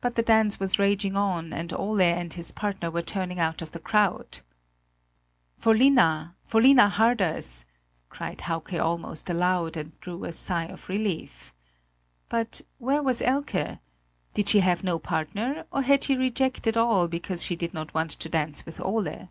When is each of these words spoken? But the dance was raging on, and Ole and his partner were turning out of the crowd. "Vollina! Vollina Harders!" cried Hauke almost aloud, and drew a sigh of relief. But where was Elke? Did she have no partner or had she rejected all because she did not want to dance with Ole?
But 0.00 0.16
the 0.16 0.22
dance 0.24 0.58
was 0.58 0.80
raging 0.80 1.14
on, 1.14 1.52
and 1.52 1.72
Ole 1.72 2.00
and 2.02 2.32
his 2.32 2.50
partner 2.50 2.90
were 2.90 3.02
turning 3.02 3.38
out 3.38 3.62
of 3.62 3.70
the 3.70 3.78
crowd. 3.78 4.40
"Vollina! 5.60 6.34
Vollina 6.44 6.88
Harders!" 6.90 7.64
cried 8.08 8.40
Hauke 8.40 8.72
almost 8.82 9.30
aloud, 9.30 9.76
and 9.76 9.96
drew 10.00 10.24
a 10.24 10.32
sigh 10.32 10.64
of 10.66 10.88
relief. 10.88 11.52
But 12.28 12.62
where 12.78 13.00
was 13.04 13.22
Elke? 13.22 13.78
Did 14.34 14.48
she 14.48 14.58
have 14.58 14.82
no 14.82 14.98
partner 14.98 15.66
or 15.70 15.82
had 15.82 16.02
she 16.02 16.16
rejected 16.16 16.76
all 16.76 17.06
because 17.06 17.44
she 17.44 17.54
did 17.54 17.72
not 17.72 17.94
want 17.94 18.10
to 18.10 18.28
dance 18.28 18.66
with 18.66 18.80
Ole? 18.80 19.28